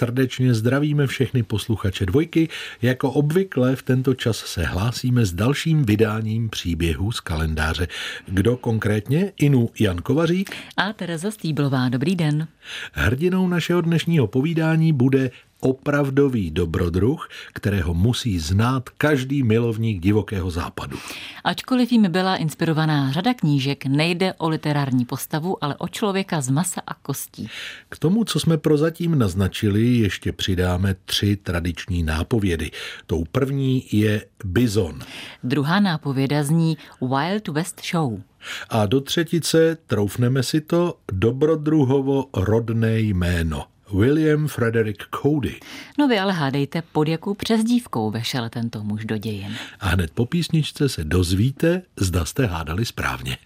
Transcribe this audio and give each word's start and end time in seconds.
Srdečně 0.00 0.54
zdravíme 0.54 1.06
všechny 1.06 1.42
posluchače 1.42 2.06
dvojky. 2.06 2.48
Jako 2.82 3.10
obvykle 3.10 3.76
v 3.76 3.82
tento 3.82 4.14
čas 4.14 4.36
se 4.36 4.64
hlásíme 4.64 5.26
s 5.26 5.32
dalším 5.32 5.84
vydáním 5.84 6.48
příběhů 6.48 7.12
z 7.12 7.20
kalendáře. 7.20 7.88
Kdo 8.26 8.56
konkrétně? 8.56 9.32
Inu 9.36 9.70
Jan 9.80 9.98
Kovařík 9.98 10.56
a 10.76 10.92
Tereza 10.92 11.30
Stýblová. 11.30 11.88
Dobrý 11.88 12.16
den. 12.16 12.48
Hrdinou 12.92 13.48
našeho 13.48 13.80
dnešního 13.80 14.26
povídání 14.26 14.92
bude 14.92 15.30
opravdový 15.60 16.50
dobrodruh, 16.50 17.28
kterého 17.52 17.94
musí 17.94 18.38
znát 18.38 18.88
každý 18.88 19.42
milovník 19.42 20.02
divokého 20.02 20.50
západu. 20.50 20.98
Ačkoliv 21.44 21.92
jim 21.92 22.10
byla 22.12 22.36
inspirovaná 22.36 23.12
řada 23.12 23.34
knížek, 23.34 23.86
nejde 23.86 24.34
o 24.34 24.48
literární 24.48 25.04
postavu, 25.04 25.64
ale 25.64 25.76
o 25.76 25.88
člověka 25.88 26.40
z 26.40 26.50
masa 26.50 26.80
a 26.86 26.94
kostí. 26.94 27.48
K 27.88 27.98
tomu, 27.98 28.24
co 28.24 28.40
jsme 28.40 28.58
prozatím 28.58 29.18
naznačili, 29.18 29.86
ještě 29.86 30.32
přidáme 30.32 30.94
tři 31.04 31.36
tradiční 31.36 32.02
nápovědy. 32.02 32.70
Tou 33.06 33.24
první 33.32 33.84
je 33.92 34.24
Bizon. 34.44 34.98
Druhá 35.44 35.80
nápověda 35.80 36.42
zní 36.42 36.76
Wild 37.00 37.48
West 37.48 37.80
Show. 37.90 38.20
A 38.68 38.86
do 38.86 39.00
třetice, 39.00 39.76
troufneme 39.86 40.42
si 40.42 40.60
to, 40.60 40.94
dobrodruhovo 41.12 42.26
rodné 42.34 43.00
jméno. 43.00 43.64
William 43.92 44.48
Frederick 44.48 45.02
Cody. 45.22 45.60
No 45.98 46.08
vy 46.08 46.18
ale 46.18 46.32
hádejte, 46.32 46.82
pod 46.92 47.08
jakou 47.08 47.34
přezdívkou 47.34 48.10
vešel 48.10 48.48
tento 48.48 48.84
muž 48.84 49.04
do 49.04 49.16
dějin. 49.16 49.56
A 49.80 49.88
hned 49.88 50.10
po 50.10 50.26
písničce 50.26 50.88
se 50.88 51.04
dozvíte, 51.04 51.82
zda 51.96 52.24
jste 52.24 52.46
hádali 52.46 52.84
správně. 52.84 53.38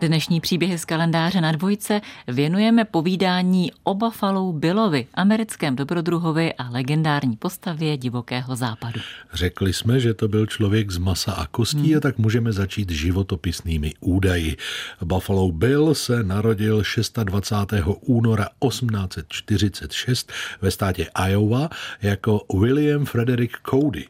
Dnešní 0.00 0.40
příběhy 0.40 0.78
z 0.78 0.84
kalendáře 0.84 1.40
na 1.40 1.52
dvojce 1.52 2.00
věnujeme 2.28 2.84
povídání 2.84 3.72
o 3.82 3.94
Buffalo 3.94 4.52
Billovi, 4.52 5.06
americkém 5.14 5.76
dobrodruhovi 5.76 6.54
a 6.54 6.70
legendární 6.70 7.36
postavě 7.36 7.96
divokého 7.96 8.56
západu. 8.56 9.00
Řekli 9.32 9.72
jsme, 9.72 10.00
že 10.00 10.14
to 10.14 10.28
byl 10.28 10.46
člověk 10.46 10.90
z 10.90 10.98
masa 10.98 11.32
a 11.32 11.46
kostí 11.46 11.88
hmm. 11.88 11.96
a 11.96 12.00
tak 12.00 12.18
můžeme 12.18 12.52
začít 12.52 12.90
životopisnými 12.90 13.92
údaji. 14.00 14.56
Buffalo 15.04 15.52
Bill 15.52 15.94
se 15.94 16.22
narodil 16.22 16.82
26. 17.24 17.84
února 18.00 18.48
1846 18.68 20.32
ve 20.60 20.70
státě 20.70 21.06
Iowa 21.28 21.68
jako 22.02 22.40
William 22.60 23.04
Frederick 23.04 23.56
Cody. 23.70 24.04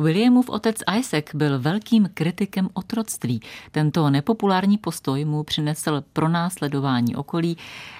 Williamův 0.00 0.48
otec 0.48 0.76
Isaac 0.98 1.24
byl 1.34 1.58
velkým 1.58 2.08
kritikem 2.14 2.68
otroctví. 2.72 3.40
Tento 3.70 4.10
nepopulární 4.10 4.78
postoj 4.78 5.24
mu 5.24 5.42
přinesl 5.42 6.04
pronásledování 6.12 7.16
okolí 7.16 7.56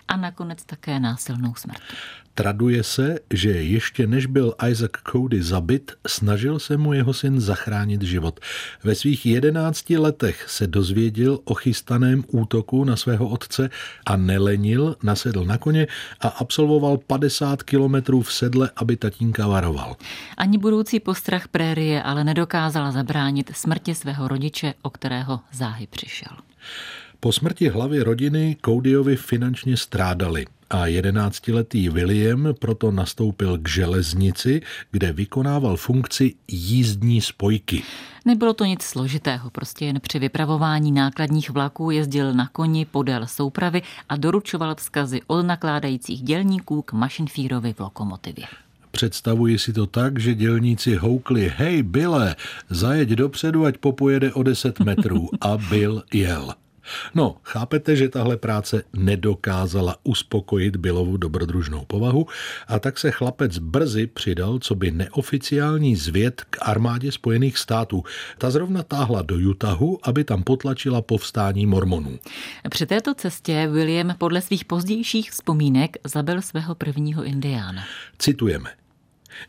a 0.09 0.17
nakonec 0.17 0.65
také 0.65 1.01
násilnou 1.01 1.55
smrt. 1.55 1.81
Traduje 2.35 2.83
se, 2.83 3.19
že 3.31 3.51
ještě 3.51 4.07
než 4.07 4.27
byl 4.27 4.55
Isaac 4.69 4.91
Cody 5.13 5.43
zabit, 5.43 5.93
snažil 6.07 6.59
se 6.59 6.77
mu 6.77 6.93
jeho 6.93 7.13
syn 7.13 7.41
zachránit 7.41 8.03
život. 8.03 8.41
Ve 8.85 8.95
svých 8.95 9.27
jedenácti 9.27 9.99
letech 9.99 10.45
se 10.49 10.67
dozvěděl 10.67 11.39
o 11.45 11.55
chystaném 11.55 12.25
útoku 12.29 12.85
na 12.85 12.97
svého 12.97 13.29
otce 13.29 13.71
a 14.07 14.17
nelenil, 14.17 14.97
nasedl 15.03 15.45
na 15.45 15.59
koně 15.59 15.87
a 16.21 16.29
absolvoval 16.29 16.99
50 16.99 17.63
kilometrů 17.63 18.23
v 18.23 18.33
sedle, 18.33 18.71
aby 18.77 18.97
tatínka 18.97 19.47
varoval. 19.47 19.97
Ani 20.37 20.59
budoucí 20.59 21.01
postrach 21.01 21.49
prérie 21.49 21.90
ale 21.99 22.25
nedokázala 22.25 22.93
zabránit 22.93 23.51
smrti 23.55 23.95
svého 23.95 24.29
rodiče, 24.29 24.75
o 24.83 24.91
kterého 24.91 25.41
záhy 25.53 25.87
přišel. 25.87 26.37
Po 27.21 27.33
smrti 27.33 27.69
hlavy 27.69 28.03
rodiny 28.03 28.57
Coudyovi 28.65 29.17
finančně 29.17 29.77
strádali 29.77 30.47
a 30.71 30.87
jedenáctiletý 30.87 31.89
William 31.89 32.49
proto 32.59 32.91
nastoupil 32.91 33.59
k 33.59 33.69
železnici, 33.69 34.63
kde 34.91 35.13
vykonával 35.13 35.77
funkci 35.77 36.35
jízdní 36.49 37.21
spojky. 37.21 37.83
Nebylo 38.25 38.55
to 38.55 38.65
nic 38.65 38.83
složitého, 38.83 39.51
prostě 39.51 39.85
jen 39.85 40.01
při 40.01 40.19
vypravování 40.19 40.93
nákladních 40.93 41.51
vlaků 41.51 41.91
jezdil 41.91 42.35
na 42.35 42.49
koni 42.49 42.85
podél 42.85 43.27
soupravy 43.27 43.83
a 44.09 44.17
doručoval 44.17 44.75
vzkazy 44.75 45.21
od 45.27 45.43
nakládajících 45.43 46.23
dělníků 46.23 46.83
k 46.83 46.93
mašinfírovi 46.93 47.73
v 47.73 47.81
lokomotivě. 47.81 48.47
Představuji 49.01 49.59
si 49.59 49.73
to 49.73 49.87
tak, 49.87 50.19
že 50.19 50.35
dělníci 50.35 50.95
houkli, 50.95 51.53
hej, 51.57 51.83
Bile, 51.83 52.37
zajeď 52.71 53.09
dopředu, 53.09 53.65
ať 53.65 53.77
popojede 53.77 54.33
o 54.33 54.43
10 54.43 54.81
metrů. 54.81 55.29
A 55.41 55.57
Bill 55.57 56.03
jel. 56.13 56.55
No, 57.15 57.37
chápete, 57.43 57.97
že 57.97 58.09
tahle 58.09 58.37
práce 58.37 58.83
nedokázala 58.93 59.97
uspokojit 60.05 60.77
Billovu 60.77 61.17
dobrodružnou 61.17 61.85
povahu 61.85 62.27
a 62.69 62.79
tak 62.79 62.99
se 62.99 63.11
chlapec 63.11 63.59
brzy 63.59 64.07
přidal, 64.07 64.59
co 64.59 64.75
by 64.75 64.91
neoficiální 64.91 65.97
zvěd 65.97 66.43
k 66.51 66.57
armádě 66.61 67.13
Spojených 67.13 67.59
států. 67.59 68.05
Ta 68.39 68.51
zrovna 68.51 68.83
táhla 68.83 69.23
do 69.23 69.51
Utahu, 69.51 69.99
aby 70.03 70.25
tam 70.25 70.43
potlačila 70.43 71.03
povstání 71.03 71.67
mormonů. 71.67 72.19
Při 72.71 72.87
této 72.87 73.15
cestě 73.15 73.69
William 73.73 74.15
podle 74.19 74.41
svých 74.41 74.65
pozdějších 74.65 75.31
vzpomínek 75.31 75.97
zabil 76.05 76.43
svého 76.43 76.75
prvního 76.75 77.25
indiána. 77.25 77.83
Citujeme. 78.19 78.80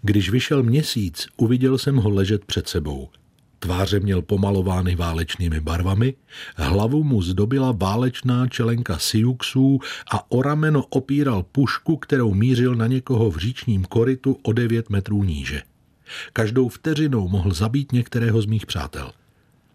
Když 0.01 0.29
vyšel 0.29 0.63
měsíc, 0.63 1.27
uviděl 1.37 1.77
jsem 1.77 1.95
ho 1.95 2.09
ležet 2.09 2.45
před 2.45 2.67
sebou. 2.67 3.09
Tváře 3.59 3.99
měl 3.99 4.21
pomalovány 4.21 4.95
válečnými 4.95 5.59
barvami, 5.59 6.13
hlavu 6.55 7.03
mu 7.03 7.21
zdobila 7.21 7.71
válečná 7.71 8.47
čelenka 8.47 8.97
siuxů 8.97 9.79
a 10.11 10.31
o 10.31 10.41
rameno 10.41 10.85
opíral 10.89 11.43
pušku, 11.51 11.97
kterou 11.97 12.33
mířil 12.33 12.75
na 12.75 12.87
někoho 12.87 13.31
v 13.31 13.37
říčním 13.37 13.83
koritu 13.85 14.37
o 14.43 14.53
9 14.53 14.89
metrů 14.89 15.23
níže. 15.23 15.61
Každou 16.33 16.69
vteřinou 16.69 17.27
mohl 17.27 17.53
zabít 17.53 17.91
některého 17.91 18.41
z 18.41 18.45
mých 18.45 18.65
přátel. 18.65 19.11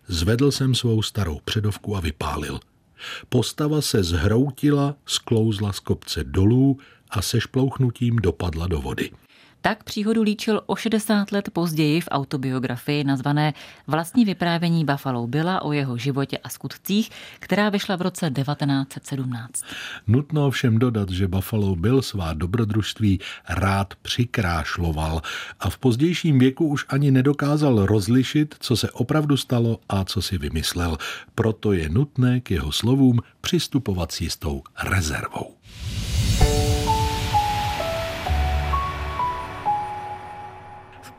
Zvedl 0.08 0.50
jsem 0.50 0.74
svou 0.74 1.02
starou 1.02 1.40
předovku 1.44 1.96
a 1.96 2.00
vypálil. 2.00 2.60
Postava 3.28 3.80
se 3.80 4.02
zhroutila, 4.02 4.94
sklouzla 5.06 5.72
z 5.72 5.80
kopce 5.80 6.24
dolů 6.24 6.78
a 7.10 7.22
se 7.22 7.40
šplouchnutím 7.40 8.16
dopadla 8.16 8.66
do 8.66 8.80
vody. 8.80 9.10
Tak 9.66 9.84
příhodu 9.84 10.22
líčil 10.22 10.62
o 10.66 10.76
60 10.76 11.32
let 11.32 11.50
později 11.52 12.00
v 12.00 12.08
autobiografii 12.10 13.04
nazvané 13.04 13.54
Vlastní 13.86 14.24
vyprávění 14.24 14.84
Buffalo 14.84 15.26
Billa 15.26 15.62
o 15.62 15.72
jeho 15.72 15.98
životě 15.98 16.38
a 16.38 16.48
skutcích, 16.48 17.10
která 17.38 17.68
vyšla 17.68 17.96
v 17.96 18.02
roce 18.02 18.30
1917. 18.30 19.64
Nutno 20.06 20.50
všem 20.50 20.78
dodat, 20.78 21.10
že 21.10 21.28
Buffalo 21.28 21.76
Bill 21.76 22.02
svá 22.02 22.34
dobrodružství 22.34 23.20
rád 23.48 23.94
přikrášloval 24.02 25.22
a 25.60 25.70
v 25.70 25.78
pozdějším 25.78 26.38
věku 26.38 26.68
už 26.68 26.86
ani 26.88 27.10
nedokázal 27.10 27.86
rozlišit, 27.86 28.54
co 28.60 28.76
se 28.76 28.90
opravdu 28.90 29.36
stalo 29.36 29.78
a 29.88 30.04
co 30.04 30.22
si 30.22 30.38
vymyslel. 30.38 30.96
Proto 31.34 31.72
je 31.72 31.88
nutné 31.88 32.40
k 32.40 32.50
jeho 32.50 32.72
slovům 32.72 33.20
přistupovat 33.40 34.12
s 34.12 34.20
jistou 34.20 34.62
rezervou. 34.82 35.55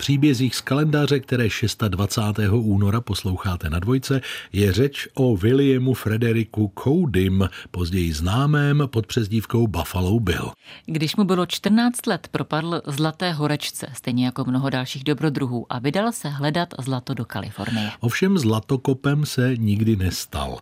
Příbězích 0.07 0.55
z 0.55 0.61
kalendáře, 0.61 1.19
které 1.19 1.47
26. 1.87 2.51
února 2.51 3.01
posloucháte 3.01 3.69
na 3.69 3.79
dvojce, 3.79 4.21
je 4.53 4.73
řeč 4.73 5.07
o 5.13 5.37
Williamu 5.37 5.93
Frederiku 5.93 6.71
Codym, 6.83 7.49
později 7.71 8.13
známém 8.13 8.83
pod 8.85 9.07
přezdívkou 9.07 9.67
Buffalo 9.67 10.19
Bill. 10.19 10.51
Když 10.85 11.15
mu 11.15 11.23
bylo 11.23 11.45
14 11.45 12.07
let, 12.07 12.27
propadl 12.31 12.81
Zlaté 12.85 13.31
horečce, 13.31 13.87
stejně 13.93 14.25
jako 14.25 14.45
mnoho 14.45 14.69
dalších 14.69 15.03
dobrodruhů 15.03 15.65
a 15.69 15.79
vydal 15.79 16.11
se 16.11 16.29
hledat 16.29 16.73
zlato 16.79 17.13
do 17.13 17.25
Kalifornie. 17.25 17.91
Ovšem 17.99 18.37
zlatokopem 18.37 19.25
se 19.25 19.57
nikdy 19.57 19.95
nestal. 19.95 20.59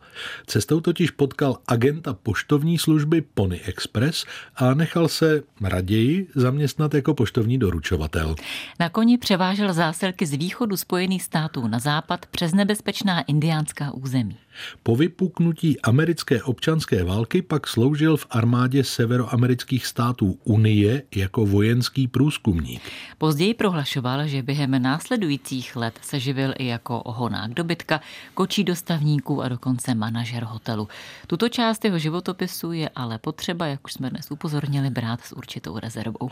Cestou 0.47 0.80
totiž 0.80 1.12
potkal 1.12 1.57
agenta 1.68 2.13
poštovní 2.13 2.77
služby 2.77 3.21
Pony 3.21 3.59
Express 3.59 4.25
a 4.56 4.74
nechal 4.74 5.07
se 5.07 5.44
raději 5.62 6.27
zaměstnat 6.36 6.94
jako 6.94 7.13
poštovní 7.13 7.57
doručovatel. 7.57 8.36
Na 8.80 8.89
koni 8.89 9.18
převážel 9.35 9.73
zásilky 9.73 10.25
z 10.25 10.33
východu 10.33 10.77
Spojených 10.77 11.23
států 11.23 11.67
na 11.67 11.79
západ 11.79 12.25
přes 12.25 12.53
nebezpečná 12.53 13.21
indiánská 13.21 13.91
území. 13.91 14.37
Po 14.84 14.96
vypuknutí 14.96 15.81
americké 15.81 16.44
občanské 16.44 17.04
války 17.04 17.42
pak 17.42 17.68
sloužil 17.68 18.18
v 18.18 18.28
armádě 18.30 18.84
severoamerických 18.84 19.86
států 19.86 20.40
Unie 20.44 21.04
jako 21.16 21.46
vojenský 21.46 22.07
průzkumník. 22.07 22.81
Později 23.18 23.54
prohlašoval, 23.54 24.28
že 24.28 24.44
během 24.44 24.81
následujících 24.81 25.75
let 25.75 26.00
se 26.02 26.19
živil 26.19 26.54
i 26.57 26.66
jako 26.66 27.04
honák 27.06 27.54
dobytka, 27.54 28.02
kočí 28.34 28.63
dostavníků 28.63 29.42
a 29.42 29.50
dokonce 29.50 29.96
manažer 29.96 30.44
hotelu. 30.44 30.88
Tuto 31.28 31.50
část 31.50 31.86
jeho 31.86 32.00
životopisu 32.00 32.72
je 32.72 32.90
ale 32.96 33.18
potřeba, 33.18 33.68
jak 33.68 33.86
už 33.86 33.94
jsme 33.94 34.10
dnes 34.10 34.31
upozornili, 34.31 34.90
brát 34.90 35.22
s 35.22 35.38
určitou 35.38 35.80
rezervou. 35.80 36.30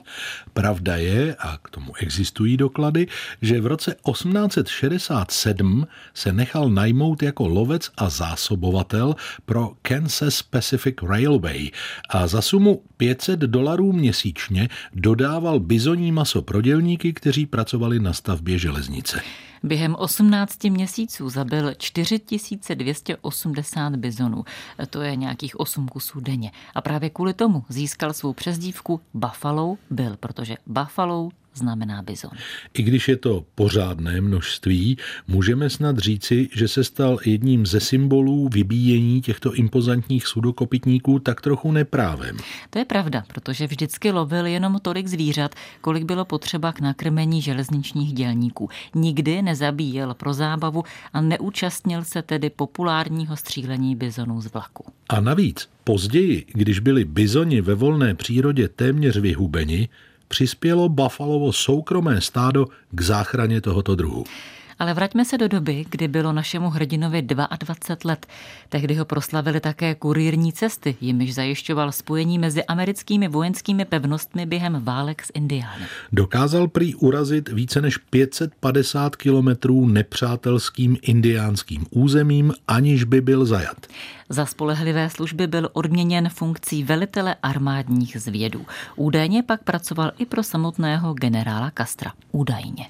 Pravda 0.53 0.95
je, 0.95 1.35
a 1.35 1.57
k 1.57 1.69
tomu 1.69 1.95
existují 1.95 2.57
doklady, 2.57 3.07
že 3.41 3.61
v 3.61 3.65
roce 3.65 3.95
1867 4.11 5.87
se 6.13 6.33
nechal 6.33 6.69
najmout 6.69 7.23
jako 7.23 7.47
lovec 7.47 7.89
a 7.97 8.09
zásobovatel 8.13 9.15
pro 9.45 9.71
Kansas 9.81 10.41
Pacific 10.41 10.95
Railway 11.03 11.69
a 12.09 12.27
za 12.27 12.41
sumu 12.41 12.83
500 12.97 13.39
dolarů 13.39 13.93
měsíčně 13.93 14.69
dodával 14.93 15.59
bizoní 15.59 16.11
maso 16.11 16.41
pro 16.41 16.61
dělníky, 16.61 17.13
kteří 17.13 17.45
pracovali 17.45 17.99
na 17.99 18.13
stavbě 18.13 18.59
železnice. 18.59 19.21
Během 19.63 19.95
18 19.95 20.63
měsíců 20.63 21.29
zabil 21.29 21.73
4280 21.77 23.95
bizonů. 23.95 24.43
To 24.89 25.01
je 25.01 25.15
nějakých 25.15 25.59
8 25.59 25.87
kusů 25.87 26.19
denně. 26.19 26.51
A 26.75 26.81
právě 26.81 27.09
kvůli 27.09 27.33
tomu 27.33 27.63
získal 27.69 28.13
svou 28.13 28.33
přezdívku 28.33 29.01
Buffalo 29.13 29.77
Bill, 29.89 30.17
protože 30.19 30.55
Buffalo 30.67 31.29
znamená 31.55 32.01
bizon. 32.01 32.31
I 32.73 32.83
když 32.83 33.07
je 33.07 33.17
to 33.17 33.45
pořádné 33.55 34.21
množství, 34.21 34.97
můžeme 35.27 35.69
snad 35.69 35.97
říci, 35.97 36.49
že 36.53 36.67
se 36.67 36.83
stal 36.83 37.19
jedním 37.25 37.65
ze 37.65 37.79
symbolů 37.79 38.49
vybíjení 38.53 39.21
těchto 39.21 39.53
impozantních 39.53 40.27
sudokopitníků 40.27 41.19
tak 41.19 41.41
trochu 41.41 41.71
neprávem. 41.71 42.37
To 42.69 42.79
je 42.79 42.85
pravda, 42.85 43.23
protože 43.27 43.67
vždycky 43.67 44.11
lovil 44.11 44.45
jenom 44.45 44.79
tolik 44.81 45.07
zvířat, 45.07 45.55
kolik 45.81 46.03
bylo 46.03 46.25
potřeba 46.25 46.71
k 46.71 46.79
nakrmení 46.79 47.41
železničních 47.41 48.13
dělníků. 48.13 48.69
Nikdy 48.95 49.41
nezabíjel 49.53 50.13
pro 50.13 50.33
zábavu 50.33 50.83
a 51.13 51.21
neúčastnil 51.21 52.03
se 52.03 52.21
tedy 52.21 52.49
populárního 52.49 53.37
střílení 53.37 53.95
bizonů 53.95 54.41
z 54.41 54.53
vlaku. 54.53 54.85
A 55.09 55.19
navíc, 55.19 55.69
později, 55.83 56.45
když 56.53 56.79
byli 56.79 57.05
bizoni 57.05 57.61
ve 57.61 57.73
volné 57.73 58.15
přírodě 58.15 58.67
téměř 58.67 59.17
vyhubeni, 59.17 59.89
přispělo 60.27 60.89
Buffalovo 60.89 61.53
soukromé 61.53 62.21
stádo 62.21 62.65
k 62.91 63.01
záchraně 63.01 63.61
tohoto 63.61 63.95
druhu. 63.95 64.23
Ale 64.79 64.93
vraťme 64.93 65.25
se 65.25 65.37
do 65.37 65.47
doby, 65.47 65.85
kdy 65.89 66.07
bylo 66.07 66.33
našemu 66.33 66.69
hrdinovi 66.69 67.21
22 67.21 67.95
let. 68.05 68.27
Tehdy 68.69 68.95
ho 68.95 69.05
proslavili 69.05 69.59
také 69.59 69.95
kurírní 69.95 70.53
cesty, 70.53 70.95
jimiž 71.01 71.33
zajišťoval 71.33 71.91
spojení 71.91 72.39
mezi 72.39 72.63
americkými 72.63 73.27
vojenskými 73.27 73.85
pevnostmi 73.85 74.45
během 74.45 74.83
válek 74.83 75.23
s 75.23 75.31
Indiány. 75.33 75.85
Dokázal 76.11 76.67
prý 76.67 76.95
urazit 76.95 77.49
více 77.49 77.81
než 77.81 77.97
550 77.97 79.15
kilometrů 79.15 79.87
nepřátelským 79.87 80.97
indiánským 81.01 81.85
územím, 81.89 82.53
aniž 82.67 83.03
by 83.03 83.21
byl 83.21 83.45
zajat. 83.45 83.87
Za 84.29 84.45
spolehlivé 84.45 85.09
služby 85.09 85.47
byl 85.47 85.69
odměněn 85.73 86.29
funkcí 86.29 86.83
velitele 86.83 87.35
armádních 87.43 88.21
zvědů. 88.21 88.65
Údajně 88.95 89.43
pak 89.43 89.63
pracoval 89.63 90.11
i 90.17 90.25
pro 90.25 90.43
samotného 90.43 91.13
generála 91.13 91.71
Castra. 91.77 92.11
Údajně. 92.31 92.85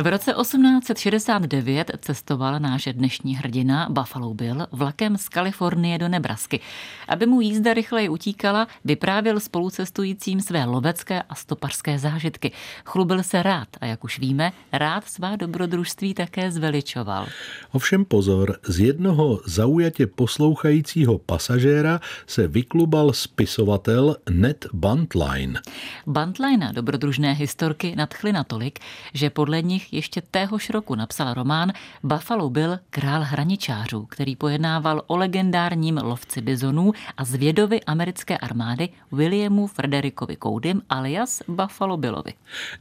V 0.00 0.06
roce 0.06 0.34
1869 0.40 1.90
cestoval 2.00 2.60
náš 2.60 2.88
dnešní 2.92 3.36
hrdina 3.36 3.88
Buffalo 3.90 4.34
Bill 4.34 4.66
vlakem 4.72 5.16
z 5.16 5.28
Kalifornie 5.28 5.98
do 5.98 6.08
Nebrasky. 6.08 6.60
Aby 7.08 7.26
mu 7.26 7.40
jízda 7.40 7.74
rychleji 7.74 8.08
utíkala, 8.08 8.68
vyprávěl 8.84 9.40
spolucestujícím 9.40 10.40
své 10.40 10.64
lovecké 10.64 11.22
a 11.22 11.34
stopařské 11.34 11.98
zážitky. 11.98 12.52
Chlubil 12.84 13.22
se 13.22 13.42
rád 13.42 13.68
a 13.80 13.86
jak 13.86 14.04
už 14.04 14.18
víme, 14.18 14.52
rád 14.72 15.08
svá 15.08 15.36
dobrodružství 15.36 16.14
také 16.14 16.50
zveličoval. 16.50 17.26
Ovšem 17.72 18.04
pozor, 18.04 18.58
z 18.68 18.80
jednoho 18.80 19.40
zaujatě 19.46 20.06
poslouchajícího 20.06 21.18
pasažéra 21.18 22.00
se 22.26 22.48
vyklubal 22.48 23.12
spisovatel 23.12 24.16
Ned 24.30 24.66
Buntline. 24.72 25.60
Buntline 26.06 26.72
dobrodružné 26.72 27.32
historky 27.32 27.96
nadchly 27.96 28.32
natolik, 28.32 28.78
že 29.14 29.30
podle 29.30 29.62
nich 29.62 29.87
ještě 29.92 30.22
téhož 30.30 30.70
roku 30.70 30.94
napsal 30.94 31.34
román 31.34 31.72
Buffalo 32.02 32.50
Bill, 32.50 32.78
král 32.90 33.22
hraničářů, 33.22 34.06
který 34.06 34.36
pojednával 34.36 35.02
o 35.06 35.16
legendárním 35.16 35.96
lovci 36.02 36.40
bizonů 36.40 36.92
a 37.16 37.24
zvědovi 37.24 37.80
americké 37.82 38.38
armády 38.38 38.88
Williamu 39.12 39.66
Frederikovi 39.66 40.36
Coudym 40.42 40.82
alias 40.90 41.42
Buffalo 41.48 41.96
Billovi. 41.96 42.32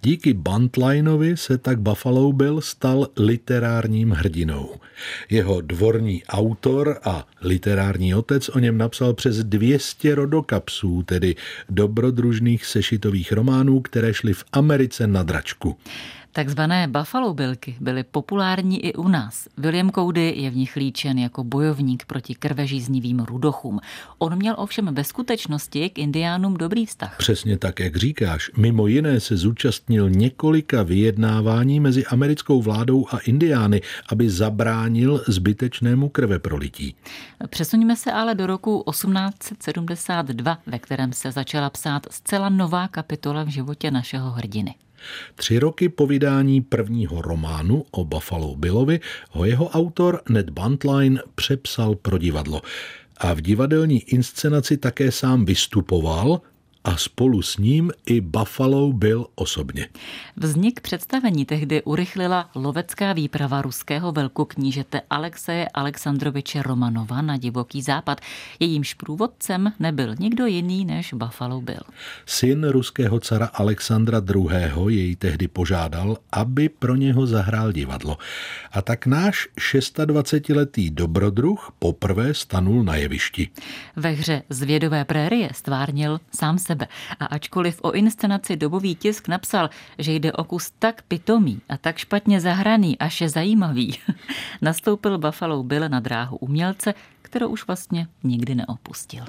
Díky 0.01 0.33
Buntlinovi 0.33 1.37
se 1.37 1.57
tak 1.57 1.79
Buffalo 1.79 2.33
Bill 2.33 2.61
stal 2.61 3.07
literárním 3.17 4.11
hrdinou. 4.11 4.75
Jeho 5.29 5.61
dvorní 5.61 6.23
autor 6.25 6.99
a 7.03 7.27
literární 7.41 8.15
otec 8.15 8.49
o 8.49 8.59
něm 8.59 8.77
napsal 8.77 9.13
přes 9.13 9.43
200 9.43 10.15
rodokapsů, 10.15 11.03
tedy 11.03 11.35
dobrodružných 11.69 12.65
sešitových 12.65 13.31
románů, 13.31 13.81
které 13.81 14.13
šly 14.13 14.33
v 14.33 14.43
Americe 14.51 15.07
na 15.07 15.23
dračku. 15.23 15.77
Takzvané 16.37 16.87
Buffalo 16.87 17.33
Billky 17.33 17.75
byly 17.79 18.03
populární 18.03 18.85
i 18.85 18.93
u 18.93 19.07
nás. 19.07 19.47
William 19.57 19.91
Cody 19.91 20.33
je 20.37 20.49
v 20.49 20.55
nich 20.55 20.75
líčen 20.75 21.17
jako 21.17 21.43
bojovník 21.43 22.05
proti 22.05 22.35
krvežíznivým 22.35 23.19
rudochům. 23.19 23.79
On 24.17 24.35
měl 24.35 24.55
ovšem 24.57 24.95
ve 24.95 25.03
skutečnosti 25.03 25.89
k 25.89 25.99
indiánům 25.99 26.53
dobrý 26.53 26.85
vztah. 26.85 27.17
Přesně 27.17 27.57
tak, 27.57 27.79
jak 27.79 27.95
říkáš. 27.95 28.51
Mimo 28.57 28.87
jiné 28.87 29.19
se 29.19 29.37
zúčastnil 29.37 30.09
několika 30.09 30.83
vyjednávání 30.83 31.79
mezi 31.79 32.05
americkou 32.05 32.61
vládou 32.61 33.05
a 33.11 33.17
indiány, 33.17 33.81
aby 34.09 34.29
zabránil 34.29 35.23
zbytečnému 35.27 36.09
krveprolití. 36.09 36.95
Přesuníme 37.49 37.95
se 37.95 38.11
ale 38.11 38.35
do 38.35 38.47
roku 38.47 38.83
1872, 38.89 40.57
ve 40.67 40.79
kterém 40.79 41.13
se 41.13 41.31
začala 41.31 41.69
psát 41.69 42.07
zcela 42.11 42.49
nová 42.49 42.87
kapitola 42.87 43.43
v 43.43 43.47
životě 43.47 43.91
našeho 43.91 44.31
hrdiny. 44.31 44.75
Tři 45.35 45.59
roky 45.59 45.89
po 45.89 46.07
vydání 46.07 46.61
prvního 46.61 47.21
románu 47.21 47.85
o 47.91 48.05
Buffalo 48.05 48.55
Billovi 48.55 48.99
ho 49.31 49.45
jeho 49.45 49.69
autor 49.69 50.21
Ned 50.29 50.49
Buntline 50.49 51.21
přepsal 51.35 51.95
pro 51.95 52.17
divadlo. 52.17 52.61
A 53.17 53.33
v 53.33 53.41
divadelní 53.41 53.99
inscenaci 53.99 54.77
také 54.77 55.11
sám 55.11 55.45
vystupoval 55.45 56.41
a 56.87 56.97
spolu 56.97 57.41
s 57.41 57.57
ním 57.57 57.91
i 58.05 58.21
Buffalo 58.21 58.93
byl 58.93 59.27
osobně. 59.35 59.87
Vznik 60.37 60.81
představení 60.81 61.45
tehdy 61.45 61.83
urychlila 61.83 62.49
lovecká 62.55 63.13
výprava 63.13 63.61
ruského 63.61 64.11
velkoknížete 64.11 65.01
Alexeje 65.09 65.67
Alexandroviče 65.73 66.63
Romanova 66.63 67.21
na 67.21 67.37
divoký 67.37 67.81
západ. 67.81 68.21
Jejímž 68.59 68.93
průvodcem 68.93 69.73
nebyl 69.79 70.15
nikdo 70.19 70.45
jiný 70.45 70.85
než 70.85 71.13
Buffalo 71.13 71.61
byl. 71.61 71.79
Syn 72.25 72.63
ruského 72.63 73.19
cara 73.19 73.45
Alexandra 73.45 74.21
II. 74.35 74.47
jej 74.87 75.15
tehdy 75.15 75.47
požádal, 75.47 76.17
aby 76.31 76.69
pro 76.69 76.95
něho 76.95 77.27
zahrál 77.27 77.71
divadlo. 77.71 78.17
A 78.71 78.81
tak 78.81 79.05
náš 79.05 79.47
26-letý 79.57 80.89
dobrodruh 80.89 81.71
poprvé 81.79 82.33
stanul 82.33 82.83
na 82.83 82.95
jevišti. 82.95 83.49
Ve 83.95 84.09
hře 84.09 84.43
Zvědové 84.49 85.05
prérie 85.05 85.49
stvárnil 85.53 86.19
sám 86.31 86.57
sebe 86.57 86.76
sebe. 86.77 86.87
A 87.19 87.25
ačkoliv 87.25 87.79
o 87.81 87.91
inscenaci 87.91 88.55
dobový 88.55 88.95
tisk 88.95 89.27
napsal, 89.27 89.69
že 89.97 90.13
jde 90.13 90.33
o 90.33 90.43
kus 90.43 90.71
tak 90.79 91.01
pitomý 91.01 91.61
a 91.69 91.77
tak 91.77 91.97
špatně 91.97 92.41
zahraný, 92.41 92.97
až 92.97 93.21
je 93.21 93.29
zajímavý, 93.29 93.97
nastoupil 94.61 95.17
Buffalo 95.17 95.63
Bill 95.63 95.89
na 95.89 95.99
dráhu 95.99 96.37
umělce, 96.37 96.93
kterou 97.21 97.47
už 97.47 97.67
vlastně 97.67 98.07
nikdy 98.23 98.55
neopustil. 98.55 99.23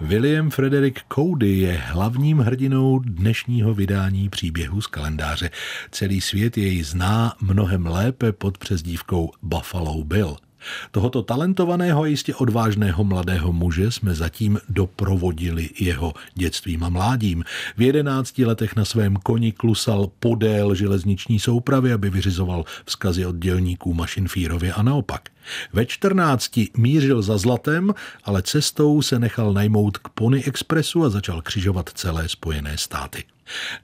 William 0.00 0.50
Frederick 0.50 1.00
Cody 1.14 1.58
je 1.58 1.72
hlavním 1.72 2.38
hrdinou 2.38 2.98
dnešního 2.98 3.74
vydání 3.74 4.28
příběhu 4.28 4.80
z 4.80 4.86
kalendáře. 4.86 5.50
Celý 5.90 6.20
svět 6.20 6.58
jej 6.58 6.82
zná 6.82 7.34
mnohem 7.40 7.86
lépe 7.86 8.32
pod 8.32 8.58
přezdívkou 8.58 9.30
Buffalo 9.42 10.04
Bill– 10.04 10.36
Tohoto 10.90 11.22
talentovaného 11.22 12.02
a 12.02 12.06
jistě 12.06 12.34
odvážného 12.34 13.04
mladého 13.04 13.52
muže 13.52 13.90
jsme 13.90 14.14
zatím 14.14 14.58
doprovodili 14.68 15.70
jeho 15.80 16.14
dětstvím 16.34 16.84
a 16.84 16.88
mládím. 16.88 17.44
V 17.76 17.82
jedenácti 17.82 18.44
letech 18.44 18.76
na 18.76 18.84
svém 18.84 19.16
koni 19.16 19.52
klusal 19.52 20.10
podél 20.20 20.74
železniční 20.74 21.38
soupravy, 21.38 21.92
aby 21.92 22.10
vyřizoval 22.10 22.64
vzkazy 22.84 23.26
od 23.26 23.36
dělníků 23.36 23.94
Mašinfírově 23.94 24.72
a 24.72 24.82
naopak. 24.82 25.28
Ve 25.72 25.86
čtrnácti 25.86 26.68
mířil 26.76 27.22
za 27.22 27.38
zlatem, 27.38 27.94
ale 28.24 28.42
cestou 28.42 29.02
se 29.02 29.18
nechal 29.18 29.52
najmout 29.52 29.98
k 29.98 30.08
Pony 30.08 30.44
Expressu 30.44 31.04
a 31.04 31.10
začal 31.10 31.42
křižovat 31.42 31.90
celé 31.94 32.28
Spojené 32.28 32.78
státy. 32.78 33.24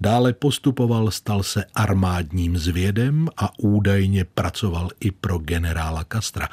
Dále 0.00 0.33
postupoval, 0.33 1.11
stal 1.11 1.42
se 1.42 1.64
armádním 1.75 2.59
zvědem 2.59 3.28
a 3.37 3.59
údajně 3.59 4.25
pracoval 4.25 4.88
i 5.00 5.11
pro 5.11 5.38
generála 5.38 6.04
Kastra. 6.04 6.49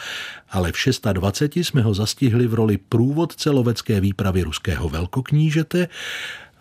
Ale 0.50 0.72
v 0.72 0.76
26 1.14 1.68
jsme 1.68 1.82
ho 1.82 1.94
zastihli 1.94 2.48
v 2.48 2.54
roli 2.54 2.78
průvodce 2.78 3.50
lovecké 3.50 4.00
výpravy 4.00 4.44
ruského 4.44 4.90
velkoknížete 4.90 5.88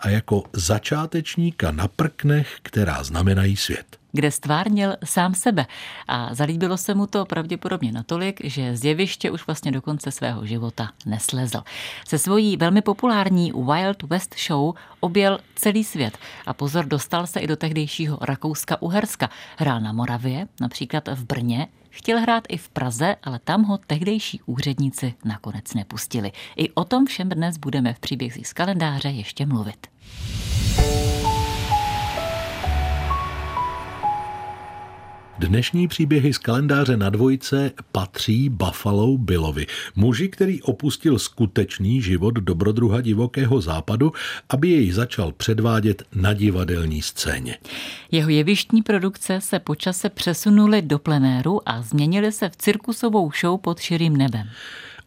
a 0.01 0.09
jako 0.09 0.43
začátečníka 0.53 1.71
na 1.71 1.89
prknech, 1.89 2.59
která 2.63 3.03
znamenají 3.03 3.57
svět 3.57 4.00
kde 4.13 4.31
stvárnil 4.31 4.97
sám 5.05 5.35
sebe. 5.35 5.67
A 6.09 6.35
zalíbilo 6.35 6.77
se 6.77 6.95
mu 6.95 7.07
to 7.07 7.25
pravděpodobně 7.25 7.93
natolik, 7.93 8.41
že 8.45 8.77
z 8.77 8.85
jeviště 8.85 9.31
už 9.31 9.47
vlastně 9.47 9.73
do 9.73 9.83
konce 9.83 10.11
svého 10.11 10.47
života 10.47 10.91
neslezl. 11.07 11.63
Se 12.09 12.19
svojí 12.19 12.57
velmi 12.57 12.83
populární 12.83 13.53
Wild 13.53 14.03
West 14.03 14.35
Show 14.47 14.75
objel 15.01 15.39
celý 15.55 15.85
svět 15.85 16.19
a 16.47 16.55
pozor 16.55 16.85
dostal 16.87 17.27
se 17.27 17.41
i 17.41 17.47
do 17.47 17.57
tehdejšího 17.57 18.17
Rakouska-Uherska. 18.17 19.29
Hrál 19.57 19.81
na 19.81 19.93
Moravě, 19.93 20.49
například 20.61 21.09
v 21.09 21.25
Brně, 21.25 21.69
Chtěl 21.93 22.21
hrát 22.21 22.45
i 22.49 22.57
v 22.57 22.69
Praze, 22.69 23.17
ale 23.23 23.39
tam 23.39 23.63
ho 23.63 23.79
tehdejší 23.79 24.41
úředníci 24.47 25.15
nakonec 25.25 25.75
nepustili. 25.75 26.33
I 26.57 26.71
o 26.71 26.85
tom 26.85 27.07
všem 27.07 27.29
dnes 27.29 27.57
budeme 27.57 27.95
v 27.95 27.99
příbězích 27.99 28.49
z 28.49 28.53
kalendáře 28.53 29.09
ještě 29.09 29.47
mluvit. 29.47 29.87
Dnešní 35.41 35.89
příběhy 35.89 36.33
z 36.33 36.39
kalendáře 36.39 36.97
na 36.97 37.11
dvojce 37.11 37.71
patří 37.93 38.49
Buffalo 38.49 39.19
Billovi, 39.19 39.67
muži, 39.97 40.29
který 40.29 40.63
opustil 40.63 41.19
skutečný 41.19 42.03
život 42.03 42.35
dobrodruha 42.35 43.01
divokého 43.01 43.61
západu, 43.61 44.13
aby 44.49 44.69
jej 44.69 44.93
začal 44.93 45.33
předvádět 45.33 46.03
na 46.15 46.33
divadelní 46.33 47.03
scéně. 47.03 47.59
Jeho 48.11 48.31
jevištní 48.31 48.83
produkce 48.83 49.41
se 49.41 49.59
počase 49.59 50.09
přesunuly 50.09 50.83
do 50.83 50.99
plenéru 50.99 51.69
a 51.69 51.83
změnily 51.83 52.33
se 52.33 52.49
v 52.49 52.57
cirkusovou 52.57 53.31
show 53.41 53.61
pod 53.61 53.81
širým 53.81 54.17
nebem. 54.17 54.49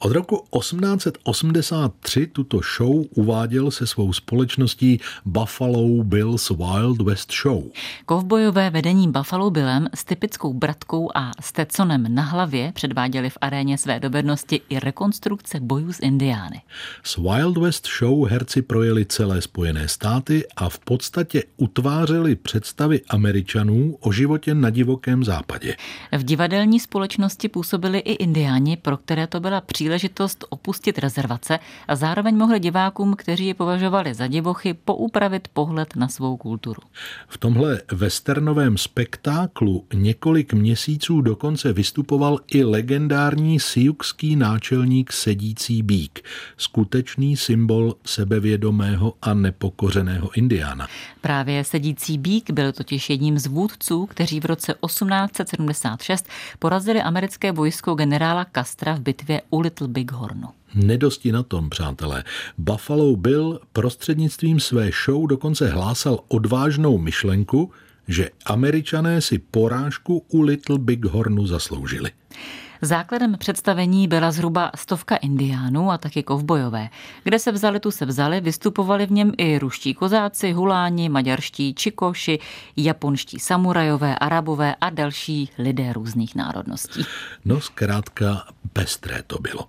Od 0.03 0.11
roku 0.11 0.43
1883 0.59 2.27
tuto 2.27 2.59
show 2.77 3.05
uváděl 3.15 3.71
se 3.71 3.87
svou 3.87 4.13
společností 4.13 4.99
Buffalo 5.25 6.03
Bill's 6.03 6.49
Wild 6.49 7.01
West 7.01 7.33
Show. 7.43 7.63
Kovbojové 8.05 8.69
vedení 8.69 9.11
Buffalo 9.11 9.49
Billem 9.49 9.87
s 9.95 10.03
typickou 10.03 10.53
bratkou 10.53 11.09
a 11.15 11.31
Stetsonem 11.41 12.15
na 12.15 12.23
hlavě 12.23 12.71
předváděli 12.71 13.29
v 13.29 13.37
aréně 13.41 13.77
své 13.77 13.99
dovednosti 13.99 14.61
i 14.69 14.79
rekonstrukce 14.79 15.59
bojů 15.59 15.93
s 15.93 15.99
Indiány. 15.99 16.61
S 17.03 17.17
Wild 17.17 17.57
West 17.57 17.87
Show 17.99 18.27
herci 18.27 18.61
projeli 18.61 19.05
celé 19.05 19.41
Spojené 19.41 19.87
státy 19.87 20.43
a 20.55 20.69
v 20.69 20.79
podstatě 20.79 21.43
utvářeli 21.57 22.35
představy 22.35 23.01
Američanů 23.09 23.97
o 23.99 24.11
životě 24.11 24.53
na 24.53 24.69
divokém 24.69 25.23
západě. 25.23 25.75
V 26.11 26.23
divadelní 26.23 26.79
společnosti 26.79 27.49
působili 27.49 27.99
i 27.99 28.13
Indiáni, 28.13 28.77
pro 28.77 28.97
které 28.97 29.27
to 29.27 29.39
byla 29.39 29.61
příležitost 29.61 29.92
příležitost 29.93 30.45
opustit 30.49 30.99
rezervace 30.99 31.59
a 31.87 31.95
zároveň 31.95 32.37
mohli 32.37 32.59
divákům, 32.59 33.15
kteří 33.15 33.47
je 33.47 33.53
považovali 33.53 34.13
za 34.13 34.27
divochy, 34.27 34.73
poupravit 34.73 35.47
pohled 35.47 35.95
na 35.95 36.07
svou 36.07 36.37
kulturu. 36.37 36.81
V 37.27 37.37
tomhle 37.37 37.81
westernovém 37.91 38.77
spektáklu 38.77 39.85
několik 39.93 40.53
měsíců 40.53 41.21
dokonce 41.21 41.73
vystupoval 41.73 42.39
i 42.47 42.63
legendární 42.63 43.59
siukský 43.59 44.35
náčelník 44.35 45.11
sedící 45.11 45.83
bík, 45.83 46.25
skutečný 46.57 47.37
symbol 47.37 47.95
sebevědomého 48.05 49.13
a 49.21 49.33
nepokořeného 49.33 50.31
indiána. 50.31 50.87
Právě 51.21 51.63
sedící 51.63 52.17
bík 52.17 52.51
byl 52.51 52.71
totiž 52.71 53.09
jedním 53.09 53.39
z 53.39 53.47
vůdců, 53.47 54.05
kteří 54.05 54.39
v 54.39 54.45
roce 54.45 54.75
1876 54.85 56.27
porazili 56.59 57.01
americké 57.01 57.51
vojsko 57.51 57.95
generála 57.95 58.45
Castra 58.55 58.93
v 58.93 58.99
bitvě 58.99 59.41
u 59.49 59.59
Little 59.59 59.82
Bighornu. 59.87 60.47
Nedosti 60.75 61.31
na 61.31 61.43
tom, 61.43 61.69
přátelé. 61.69 62.23
Buffalo 62.57 63.15
Bill 63.15 63.59
prostřednictvím 63.73 64.59
své 64.59 64.89
show 65.05 65.27
dokonce 65.27 65.69
hlásal 65.69 66.19
odvážnou 66.27 66.97
myšlenku, 66.97 67.71
že 68.07 68.29
američané 68.45 69.21
si 69.21 69.37
porážku 69.39 70.25
u 70.29 70.41
Little 70.41 70.79
Bighornu 70.79 71.47
zasloužili. 71.47 72.11
Základem 72.83 73.37
představení 73.37 74.07
byla 74.07 74.31
zhruba 74.31 74.71
stovka 74.75 75.15
indiánů 75.15 75.91
a 75.91 75.97
taky 75.97 76.23
kovbojové. 76.23 76.89
Kde 77.23 77.39
se 77.39 77.51
vzali, 77.51 77.79
tu 77.79 77.91
se 77.91 78.05
vzali, 78.05 78.41
vystupovali 78.41 79.05
v 79.05 79.11
něm 79.11 79.31
i 79.37 79.59
ruští 79.59 79.93
kozáci, 79.93 80.51
huláni, 80.51 81.09
maďarští 81.09 81.73
čikoši, 81.73 82.39
japonští 82.77 83.39
samurajové, 83.39 84.15
arabové 84.19 84.75
a 84.81 84.89
další 84.89 85.49
lidé 85.57 85.93
různých 85.93 86.35
národností. 86.35 87.05
No 87.45 87.61
zkrátka 87.61 88.47
pestré 88.73 89.23
to 89.27 89.37
bylo. 89.39 89.65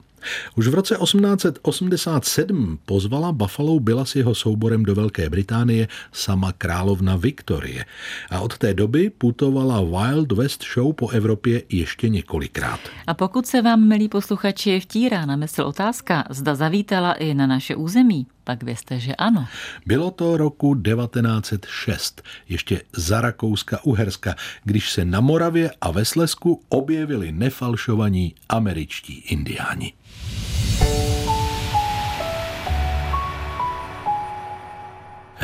Už 0.57 0.69
v 0.69 0.75
roce 0.75 0.97
1887 1.02 2.78
pozvala 2.87 3.33
Buffalo 3.33 3.81
Billa 3.81 4.04
s 4.04 4.14
jeho 4.16 4.35
souborem 4.35 4.83
do 4.83 4.95
Velké 4.95 5.31
Británie 5.31 5.88
sama 6.12 6.52
královna 6.52 7.16
Viktorie 7.16 7.85
a 8.31 8.40
od 8.40 8.59
té 8.59 8.75
doby 8.75 9.11
putovala 9.11 9.81
Wild 9.81 10.33
West 10.33 10.64
Show 10.75 10.93
po 10.93 11.09
Evropě 11.09 11.62
ještě 11.69 12.09
několikrát. 12.09 12.81
A 13.07 13.14
pokud 13.14 13.47
se 13.47 13.62
vám, 13.62 13.88
milí 13.88 14.09
posluchači, 14.09 14.81
vtírá 14.81 15.26
na 15.26 15.37
mysl 15.37 15.62
otázka, 15.62 16.25
zda 16.31 16.54
zavítala 16.54 17.12
i 17.12 17.35
na 17.35 17.47
naše 17.47 17.76
území, 17.76 18.26
pak 18.44 18.62
vězte, 18.62 19.00
že 19.00 19.14
ano. 19.14 19.46
Bylo 19.86 20.10
to 20.10 20.36
roku 20.36 20.74
1906, 20.74 22.22
ještě 22.48 22.80
za 22.92 23.20
Rakouska-Uherska, 23.20 24.34
když 24.64 24.90
se 24.90 25.04
na 25.04 25.20
Moravě 25.20 25.70
a 25.80 25.90
ve 25.90 26.04
Slesku 26.04 26.62
objevili 26.68 27.32
nefalšovaní 27.32 28.34
američtí 28.48 29.14
indiáni. 29.14 29.92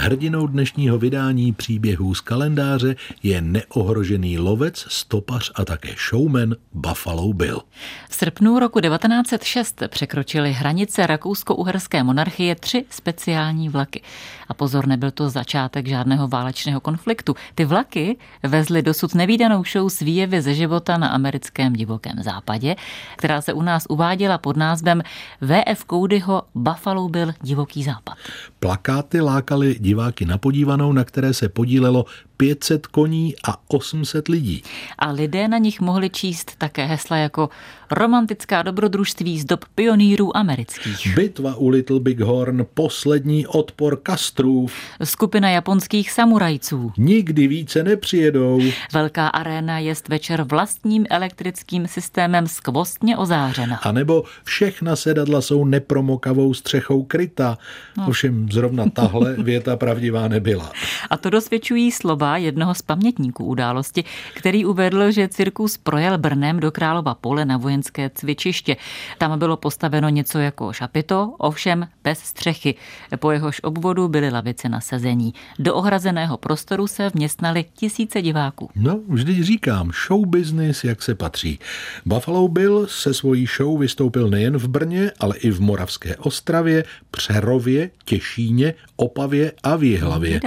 Hrdinou 0.03 0.47
dnešního 0.47 0.99
vydání 0.99 1.53
příběhů 1.53 2.15
z 2.15 2.21
kalendáře 2.21 2.97
je 3.23 3.41
neohrožený 3.41 4.39
lovec, 4.39 4.87
stopař 4.89 5.53
a 5.55 5.65
také 5.65 5.95
showman 6.11 6.55
Buffalo 6.73 7.33
Bill. 7.33 7.63
V 8.09 8.15
srpnu 8.15 8.59
roku 8.59 8.81
1906 8.81 9.83
překročily 9.89 10.53
hranice 10.53 11.07
rakousko-uherské 11.07 12.03
monarchie 12.03 12.55
tři 12.55 12.85
speciální 12.91 13.69
vlaky. 13.69 14.03
A 14.49 14.55
pozor, 14.55 14.87
nebyl 14.87 15.11
to 15.11 15.31
začátek 15.31 15.87
žádného 15.87 16.29
válečného 16.29 16.81
konfliktu. 16.81 17.35
Ty 17.55 17.65
vlaky 17.65 18.17
vezly 18.43 18.83
dosud 18.83 19.15
nevýdanou 19.15 19.65
show 19.65 19.89
s 19.89 20.01
výjevy 20.01 20.43
ze 20.43 20.55
života 20.55 20.99
na 20.99 21.09
americkém 21.09 21.73
divokém 21.73 22.23
západě, 22.23 22.77
která 23.17 23.41
se 23.41 23.53
u 23.53 23.63
nás 23.63 23.87
uváděla 23.89 24.39
pod 24.39 24.57
názvem 24.57 25.03
VF 25.41 25.85
Codyho 25.91 26.43
Buffalo 26.55 27.09
Bill 27.09 27.33
divoký 27.43 27.83
západ. 27.83 28.19
Plakáty 28.61 29.21
lákaly 29.21 29.77
diváky 29.91 30.25
na 30.25 30.39
podívanou, 30.39 30.93
na 30.93 31.05
které 31.05 31.35
se 31.35 31.49
podílelo 31.49 32.07
500 32.41 32.87
koní 32.87 33.35
a 33.49 33.57
800 33.69 34.29
lidí. 34.29 34.63
A 34.99 35.11
lidé 35.11 35.49
na 35.49 35.59
nich 35.59 35.81
mohli 35.81 36.11
číst 36.11 36.53
také 36.59 36.87
hesla 36.87 37.17
jako 37.17 37.49
romantická 37.91 38.63
dobrodružství 38.63 39.41
z 39.41 39.45
dob 39.45 39.65
pionýrů 39.75 40.37
amerických. 40.37 41.15
Bitva 41.15 41.55
u 41.55 41.69
Little 41.69 42.01
Big 42.01 42.21
Horn, 42.21 42.67
poslední 42.75 43.47
odpor 43.47 43.97
kastrův. 43.97 44.73
Skupina 45.05 45.51
japonských 45.51 46.11
samurajců. 46.11 46.93
Nikdy 46.99 47.47
více 47.47 47.83
nepřijedou. 47.83 48.61
Velká 48.93 49.29
aréna 49.29 49.79
je 49.79 49.95
večer 50.09 50.43
vlastním 50.43 51.07
elektrickým 51.11 51.87
systémem 51.89 52.47
skvostně 52.47 53.17
ozářena. 53.17 53.77
A 53.77 53.93
nebo 53.93 54.25
všechna 54.45 54.97
sedadla 54.97 55.41
jsou 55.41 55.65
nepromokavou 55.65 56.55
střechou 56.55 57.03
kryta. 57.03 57.59
No. 57.97 58.07
Ovšem 58.09 58.49
zrovna 58.53 58.91
tahle 58.91 59.35
věta 59.39 59.77
pravdivá 59.77 60.29
nebyla. 60.29 60.73
A 61.11 61.17
to 61.17 61.31
dosvědčují 61.31 61.93
slova 61.93 62.30
jednoho 62.37 62.75
z 62.75 62.83
pamětníků 62.83 63.45
události, 63.45 64.05
který 64.35 64.65
uvedl, 64.65 65.11
že 65.11 65.29
cirkus 65.29 65.77
projel 65.77 66.19
Brnem 66.19 66.61
do 66.61 66.71
Králova 66.71 67.15
pole 67.15 67.45
na 67.45 67.57
vojenské 67.57 68.11
cvičiště. 68.15 68.77
Tam 69.19 69.39
bylo 69.39 69.57
postaveno 69.57 70.09
něco 70.09 70.39
jako 70.39 70.73
šapito, 70.73 71.35
ovšem 71.39 71.89
bez 72.05 72.19
střechy. 72.19 72.75
Po 73.17 73.31
jehož 73.31 73.61
obvodu 73.63 74.09
byly 74.09 74.31
lavice 74.31 74.69
na 74.69 74.81
sezení. 74.81 75.35
Do 75.59 75.75
ohrazeného 75.75 76.37
prostoru 76.37 76.87
se 76.87 77.09
vměstnali 77.09 77.65
tisíce 77.75 78.23
diváků. 78.23 78.71
No, 78.75 79.01
vždy 79.09 79.45
říkám, 79.45 79.91
show 80.09 80.27
business, 80.27 80.85
jak 80.85 81.03
se 81.03 81.15
patří. 81.15 81.59
Buffalo 82.07 82.49
Bill 82.49 82.87
se 82.87 83.15
svojí 83.15 83.47
show 83.57 83.81
vystoupil 83.81 84.29
nejen 84.29 84.57
v 84.57 84.69
Brně, 84.69 85.13
ale 85.19 85.37
i 85.37 85.51
v 85.51 85.61
Moravské 85.61 86.17
Ostravě, 86.17 86.85
Přerově, 87.11 87.91
Těšíně, 88.05 88.75
Opavě 88.97 89.53
a 89.63 89.77
Výhlavě. 89.77 90.41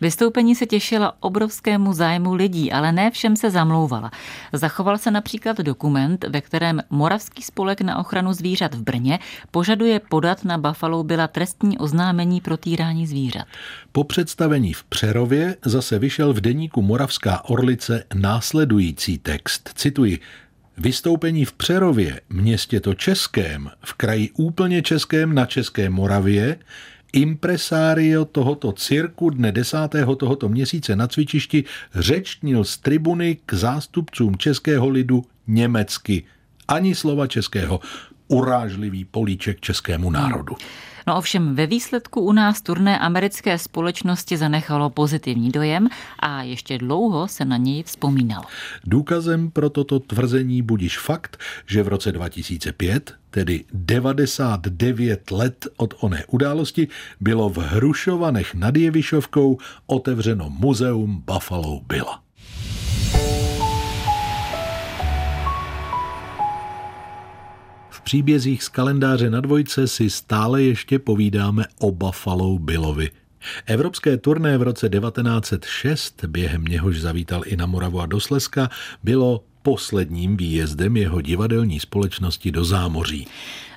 Vystoupení 0.00 0.54
se 0.54 0.66
těšila 0.66 1.15
obrovskému 1.20 1.92
zájmu 1.92 2.34
lidí, 2.34 2.72
ale 2.72 2.92
ne 2.92 3.10
všem 3.10 3.36
se 3.36 3.50
zamlouvala. 3.50 4.10
Zachoval 4.52 4.98
se 4.98 5.10
například 5.10 5.58
dokument, 5.58 6.24
ve 6.28 6.40
kterém 6.40 6.82
Moravský 6.90 7.42
spolek 7.42 7.80
na 7.80 7.98
ochranu 7.98 8.32
zvířat 8.32 8.74
v 8.74 8.82
Brně 8.82 9.18
požaduje 9.50 10.00
podat 10.00 10.44
na 10.44 10.58
Buffalo 10.58 11.04
byla 11.04 11.28
trestní 11.28 11.78
oznámení 11.78 12.40
pro 12.40 12.56
týrání 12.56 13.06
zvířat. 13.06 13.44
Po 13.92 14.04
představení 14.04 14.72
v 14.72 14.84
Přerově 14.84 15.56
zase 15.64 15.98
vyšel 15.98 16.32
v 16.32 16.40
deníku 16.40 16.82
Moravská 16.82 17.44
Orlice 17.44 18.04
následující 18.14 19.18
text. 19.18 19.70
Cituji. 19.74 20.18
Vystoupení 20.78 21.44
v 21.44 21.52
Přerově, 21.52 22.20
městě 22.28 22.80
to 22.80 22.94
českém, 22.94 23.70
v 23.84 23.94
kraji 23.94 24.30
úplně 24.30 24.82
českém 24.82 25.34
na 25.34 25.46
České 25.46 25.90
Moravě, 25.90 26.58
Impresario 27.16 28.24
tohoto 28.24 28.72
cirku 28.72 29.30
dne 29.30 29.52
10. 29.52 29.78
tohoto 30.16 30.48
měsíce 30.48 30.96
na 30.96 31.08
cvičišti 31.08 31.64
řečnil 31.94 32.64
z 32.64 32.78
tribuny 32.78 33.38
k 33.46 33.54
zástupcům 33.54 34.36
českého 34.36 34.88
lidu 34.88 35.24
německy. 35.46 36.24
Ani 36.68 36.94
slova 36.94 37.26
českého. 37.26 37.80
Urážlivý 38.28 39.04
políček 39.04 39.60
českému 39.60 40.10
národu. 40.10 40.56
No 41.06 41.16
ovšem 41.18 41.54
ve 41.54 41.66
výsledku 41.66 42.20
u 42.20 42.32
nás 42.32 42.62
turné 42.62 42.98
americké 42.98 43.58
společnosti 43.58 44.36
zanechalo 44.36 44.90
pozitivní 44.90 45.50
dojem 45.50 45.88
a 46.18 46.42
ještě 46.42 46.78
dlouho 46.78 47.28
se 47.28 47.44
na 47.44 47.56
něj 47.56 47.82
vzpomínalo. 47.82 48.44
Důkazem 48.84 49.50
pro 49.50 49.70
toto 49.70 50.00
tvrzení 50.00 50.62
budíš 50.62 50.98
fakt, 50.98 51.36
že 51.66 51.82
v 51.82 51.88
roce 51.88 52.12
2005 52.12 53.14
tedy 53.30 53.64
99 53.72 55.30
let 55.30 55.66
od 55.76 55.94
oné 56.00 56.24
události, 56.28 56.88
bylo 57.20 57.48
v 57.48 57.56
Hrušovanech 57.56 58.54
nad 58.54 58.76
Jevišovkou 58.76 59.58
otevřeno 59.86 60.50
muzeum 60.50 61.22
Buffalo 61.26 61.80
Billa. 61.88 62.25
Příbězích 68.06 68.62
z 68.62 68.68
kalendáře 68.68 69.30
na 69.30 69.40
dvojce 69.40 69.88
si 69.88 70.10
stále 70.10 70.62
ještě 70.62 70.98
povídáme 70.98 71.64
o 71.78 71.90
Buffalo 71.90 72.58
Billovi. 72.58 73.10
Evropské 73.66 74.16
turné 74.16 74.58
v 74.58 74.62
roce 74.62 74.88
1906, 74.88 76.24
během 76.24 76.64
něhož 76.64 77.00
zavítal 77.00 77.42
i 77.46 77.56
na 77.56 77.66
Moravu 77.66 78.00
a 78.00 78.06
do 78.06 78.20
Slezska, 78.20 78.70
bylo 79.02 79.44
posledním 79.62 80.36
výjezdem 80.36 80.96
jeho 80.96 81.20
divadelní 81.20 81.80
společnosti 81.80 82.50
do 82.50 82.64
zámoří. 82.64 83.26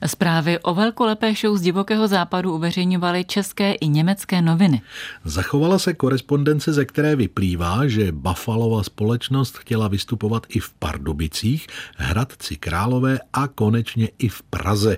Zprávy 0.05 0.59
o 0.59 0.73
velkolepé 0.73 1.33
show 1.33 1.57
z 1.57 1.61
divokého 1.61 2.07
západu 2.07 2.55
uveřejňovaly 2.55 3.25
české 3.25 3.73
i 3.73 3.87
německé 3.87 4.41
noviny. 4.41 4.81
Zachovala 5.25 5.79
se 5.79 5.93
korespondence, 5.93 6.73
ze 6.73 6.85
které 6.85 7.15
vyplývá, 7.15 7.87
že 7.87 8.11
Buffalova 8.11 8.83
společnost 8.83 9.57
chtěla 9.57 9.87
vystupovat 9.87 10.45
i 10.49 10.59
v 10.59 10.73
Pardubicích, 10.73 11.67
Hradci 11.97 12.55
Králové 12.55 13.19
a 13.33 13.47
konečně 13.47 14.09
i 14.19 14.29
v 14.29 14.41
Praze. 14.41 14.97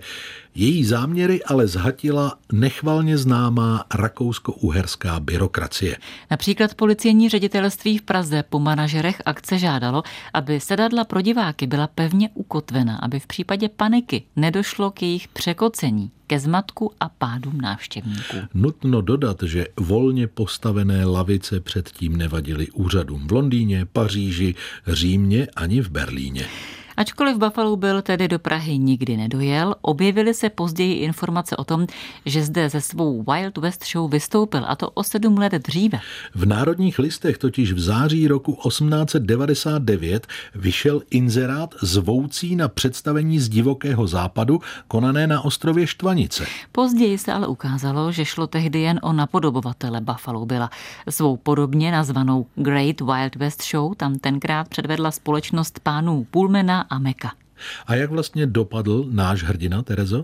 Její 0.56 0.86
záměry 0.86 1.44
ale 1.44 1.68
zhatila 1.68 2.38
nechvalně 2.52 3.18
známá 3.18 3.86
rakousko-uherská 3.94 5.20
byrokracie. 5.20 5.98
Například 6.32 6.76
policejní 6.76 7.30
ředitelství 7.30 7.98
v 7.98 8.02
Praze 8.02 8.44
po 8.44 8.60
manažerech 8.60 9.22
akce 9.26 9.58
žádalo, 9.58 10.04
aby 10.34 10.60
sedadla 10.60 11.04
pro 11.04 11.22
diváky 11.22 11.68
byla 11.68 11.88
pevně 11.88 12.30
ukotvena, 12.34 13.00
aby 13.02 13.20
v 13.20 13.28
případě 13.28 13.70
paniky 13.70 14.24
nedošlo 14.36 14.91
k 14.92 15.02
jejich 15.02 15.28
překocení 15.28 16.12
ke 16.28 16.40
zmatku 16.40 16.92
a 17.00 17.10
pádům 17.10 17.62
návštěvníků. 17.62 18.38
Nutno 18.54 19.02
dodat, 19.02 19.44
že 19.44 19.66
volně 19.80 20.28
postavené 20.28 21.06
lavice 21.06 21.60
předtím 21.60 22.18
nevadily 22.18 22.68
úřadům 22.72 23.28
v 23.28 23.32
Londýně, 23.32 23.86
Paříži, 23.86 24.56
Římě 24.88 25.48
ani 25.56 25.82
v 25.82 25.90
Berlíně. 25.90 26.48
Ačkoliv 27.02 27.38
Buffalo 27.38 27.76
byl 27.76 28.02
tedy 28.02 28.28
do 28.28 28.40
Prahy 28.40 28.78
nikdy 28.78 29.18
nedojel, 29.18 29.76
objevily 29.82 30.34
se 30.34 30.50
později 30.50 30.94
informace 30.94 31.58
o 31.58 31.64
tom, 31.64 31.88
že 32.26 32.44
zde 32.44 32.70
ze 32.70 32.82
svou 32.82 33.24
Wild 33.24 33.58
West 33.58 33.86
Show 33.92 34.12
vystoupil, 34.12 34.64
a 34.68 34.76
to 34.76 34.90
o 34.90 35.04
sedm 35.04 35.38
let 35.38 35.54
dříve. 35.54 36.00
V 36.36 36.46
Národních 36.46 37.00
listech 37.00 37.38
totiž 37.38 37.74
v 37.74 37.80
září 37.80 38.28
roku 38.28 38.58
1899 38.68 40.28
vyšel 40.56 41.02
inzerát 41.10 41.76
zvoucí 41.82 42.56
na 42.56 42.68
představení 42.68 43.40
z 43.40 43.50
divokého 43.50 44.08
západu, 44.08 44.60
konané 44.88 45.28
na 45.28 45.42
ostrově 45.42 45.88
Štvanice. 45.88 46.46
Později 46.72 47.18
se 47.18 47.34
ale 47.34 47.48
ukázalo, 47.48 48.12
že 48.12 48.26
šlo 48.26 48.48
tehdy 48.48 48.82
jen 48.82 49.00
o 49.04 49.14
napodobovatele 49.14 50.02
Buffalo 50.02 50.46
byla. 50.46 50.70
Svou 51.10 51.38
podobně 51.38 51.92
nazvanou 51.92 52.46
Great 52.56 53.02
Wild 53.02 53.36
West 53.36 53.64
Show 53.64 53.96
tam 53.96 54.16
tenkrát 54.16 54.68
předvedla 54.68 55.12
společnost 55.12 55.80
pánů 55.80 56.28
Pullmana 56.32 56.91
a 56.92 57.00
Meka. 57.00 57.32
A 57.88 57.96
jak 57.96 58.10
vlastně 58.12 58.46
dopadl 58.46 59.06
náš 59.12 59.44
hrdina, 59.44 59.82
Terezo? 59.82 60.24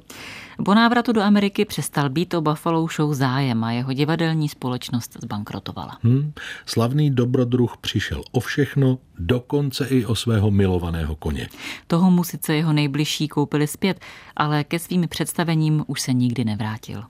Po 0.66 0.76
návratu 0.76 1.12
do 1.12 1.22
Ameriky 1.22 1.66
přestal 1.66 2.10
být 2.10 2.34
o 2.34 2.42
Buffalo 2.42 2.88
Show 2.88 3.14
zájem 3.14 3.64
a 3.64 3.72
jeho 3.72 3.94
divadelní 3.94 4.50
společnost 4.50 5.18
zbankrotovala. 5.22 5.98
Hmm, 6.04 6.34
slavný 6.66 7.12
dobrodruh 7.12 7.78
přišel 7.82 8.24
o 8.32 8.40
všechno, 8.40 9.00
dokonce 9.20 9.88
i 9.88 10.06
o 10.06 10.16
svého 10.16 10.52
milovaného 10.52 11.16
koně. 11.16 11.50
Toho 11.88 12.12
mu 12.12 12.24
sice 12.24 12.56
jeho 12.56 12.74
nejbližší 12.74 13.28
koupili 13.28 13.68
zpět, 13.68 14.00
ale 14.36 14.64
ke 14.64 14.80
svým 14.80 15.08
představením 15.08 15.84
už 15.88 16.02
se 16.02 16.14
nikdy 16.14 16.46
nevrátil. 16.46 17.04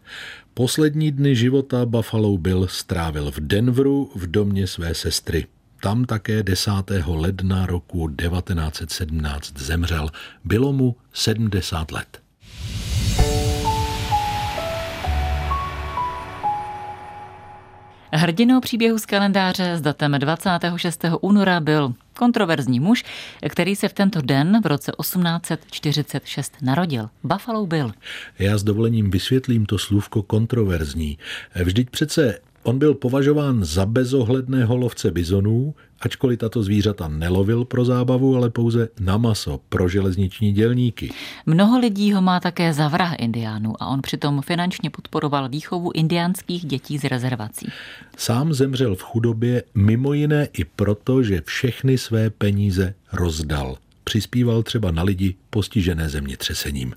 Poslední 0.53 1.11
dny 1.11 1.35
života 1.35 1.85
Buffalo 1.85 2.37
Bill 2.37 2.67
strávil 2.67 3.31
v 3.31 3.39
Denveru 3.39 4.11
v 4.15 4.31
domě 4.31 4.67
své 4.67 4.93
sestry. 4.93 5.45
Tam 5.79 6.05
také 6.05 6.43
10. 6.43 6.71
ledna 7.05 7.65
roku 7.65 8.09
1917 8.09 9.57
zemřel. 9.57 10.09
Bylo 10.43 10.73
mu 10.73 10.95
70 11.13 11.91
let. 11.91 12.21
Hrdinou 18.11 18.59
příběhu 18.59 18.99
z 18.99 19.05
kalendáře 19.05 19.77
s 19.77 19.81
datem 19.81 20.11
26. 20.11 21.05
února 21.21 21.59
byl 21.59 21.93
kontroverzní 22.17 22.79
muž, 22.79 23.03
který 23.49 23.75
se 23.75 23.87
v 23.87 23.93
tento 23.93 24.21
den 24.21 24.61
v 24.63 24.65
roce 24.65 24.91
1846 25.01 26.53
narodil. 26.61 27.09
Buffalo 27.23 27.65
Bill. 27.65 27.91
Já 28.39 28.57
s 28.57 28.63
dovolením 28.63 29.11
vysvětlím 29.11 29.65
to 29.65 29.77
slůvko 29.77 30.23
kontroverzní. 30.23 31.17
Vždyť 31.63 31.89
přece 31.89 32.39
On 32.67 32.79
byl 32.79 32.93
považován 32.93 33.65
za 33.65 33.85
bezohledného 33.85 34.77
lovce 34.77 35.11
bizonů, 35.11 35.75
ačkoliv 35.99 36.39
tato 36.39 36.63
zvířata 36.63 37.07
nelovil 37.07 37.65
pro 37.65 37.85
zábavu, 37.85 38.35
ale 38.35 38.49
pouze 38.49 38.89
na 38.99 39.17
maso 39.17 39.59
pro 39.69 39.89
železniční 39.89 40.53
dělníky. 40.53 41.11
Mnoho 41.45 41.79
lidí 41.79 42.13
ho 42.13 42.21
má 42.21 42.39
také 42.39 42.73
za 42.73 42.87
vraha 42.87 43.15
indiánů 43.15 43.73
a 43.79 43.87
on 43.87 44.01
přitom 44.01 44.41
finančně 44.41 44.89
podporoval 44.89 45.49
výchovu 45.49 45.91
indiánských 45.93 46.65
dětí 46.65 46.97
z 46.97 47.03
rezervací. 47.03 47.67
Sám 48.17 48.53
zemřel 48.53 48.95
v 48.95 49.01
chudobě 49.01 49.63
mimo 49.75 50.13
jiné 50.13 50.47
i 50.53 50.65
proto, 50.65 51.23
že 51.23 51.41
všechny 51.45 51.97
své 51.97 52.29
peníze 52.29 52.93
rozdal. 53.13 53.77
Přispíval 54.03 54.63
třeba 54.63 54.91
na 54.91 55.03
lidi 55.03 55.35
postižené 55.49 56.09
zemětřesením. 56.09 56.93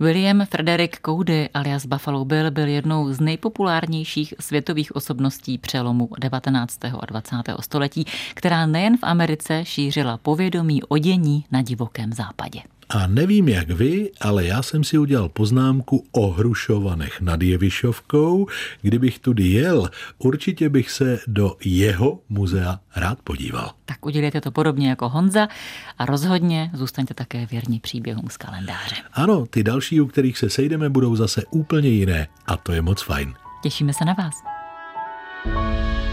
William 0.00 0.46
Frederick 0.46 1.00
Cody 1.06 1.48
alias 1.54 1.86
Buffalo 1.86 2.24
Bill 2.24 2.50
byl 2.50 2.68
jednou 2.68 3.12
z 3.12 3.20
nejpopulárnějších 3.20 4.34
světových 4.40 4.96
osobností 4.96 5.58
přelomu 5.58 6.08
19. 6.20 6.84
a 6.84 7.06
20. 7.06 7.36
století, 7.60 8.06
která 8.34 8.66
nejen 8.66 8.96
v 8.96 9.02
Americe 9.02 9.64
šířila 9.64 10.16
povědomí 10.16 10.82
o 10.82 10.98
dění 10.98 11.44
na 11.50 11.62
divokém 11.62 12.12
západě. 12.12 12.60
A 12.94 13.06
nevím 13.06 13.48
jak 13.48 13.70
vy, 13.70 14.10
ale 14.20 14.44
já 14.44 14.62
jsem 14.62 14.84
si 14.84 14.98
udělal 14.98 15.28
poznámku 15.28 16.04
o 16.12 16.30
Hrušovanech 16.30 17.20
nad 17.20 17.42
Jevišovkou. 17.42 18.46
Kdybych 18.82 19.18
tudy 19.18 19.48
jel, 19.48 19.90
určitě 20.18 20.68
bych 20.68 20.90
se 20.90 21.18
do 21.26 21.56
jeho 21.64 22.20
muzea 22.28 22.80
rád 22.96 23.18
podíval. 23.24 23.70
Tak 23.84 24.06
udělejte 24.06 24.40
to 24.40 24.50
podobně 24.50 24.88
jako 24.88 25.08
Honza 25.08 25.48
a 25.98 26.06
rozhodně 26.06 26.70
zůstaňte 26.74 27.14
také 27.14 27.46
věrní 27.46 27.80
příběhům 27.80 28.30
z 28.30 28.36
kalendáře. 28.36 28.96
Ano, 29.12 29.46
ty 29.46 29.62
další, 29.62 30.00
u 30.00 30.06
kterých 30.06 30.38
se 30.38 30.50
sejdeme, 30.50 30.88
budou 30.88 31.16
zase 31.16 31.42
úplně 31.50 31.88
jiné 31.88 32.28
a 32.46 32.56
to 32.56 32.72
je 32.72 32.82
moc 32.82 33.02
fajn. 33.02 33.34
Těšíme 33.62 33.94
se 33.94 34.04
na 34.04 34.12
vás. 34.12 34.34
thank 35.44 35.98
you 35.98 36.03